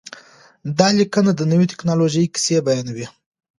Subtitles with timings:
[0.77, 3.05] دا لیکنه د نوې ټکنالوژۍ کیسه بیانوي.